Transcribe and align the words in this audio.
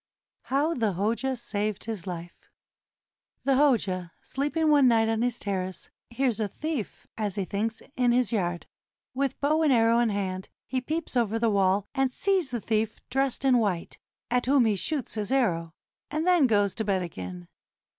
HOW 0.45 0.73
THE 0.73 0.93
HOJA 0.93 1.37
SAVED 1.37 1.83
HIS 1.83 2.07
LIFE 2.07 2.49
The 3.43 3.53
Hoja, 3.53 4.09
sleeping 4.23 4.71
one 4.71 4.87
night 4.87 5.07
on 5.07 5.21
his 5.21 5.37
terrace, 5.37 5.91
hears 6.09 6.39
a 6.39 6.47
thief, 6.47 7.05
as 7.19 7.35
he 7.35 7.45
thinks, 7.45 7.83
in 7.95 8.11
his 8.11 8.31
yard. 8.31 8.65
With 9.13 9.39
bow 9.39 9.61
and 9.61 9.71
arrow 9.71 9.99
in 9.99 10.09
hand, 10.09 10.49
he 10.65 10.81
peeps 10.81 11.15
over 11.15 11.37
the 11.37 11.51
wall, 11.51 11.85
and 11.93 12.11
sees 12.11 12.49
the 12.49 12.59
thief 12.59 12.97
dressed 13.11 13.45
in 13.45 13.59
white, 13.59 13.99
at 14.31 14.47
whom 14.47 14.65
he 14.65 14.75
shoots 14.75 15.13
his 15.13 15.31
arrow, 15.31 15.71
and 16.09 16.25
then 16.25 16.47
goes 16.47 16.73
to 16.73 16.83
bed 16.83 17.03
again. 17.03 17.47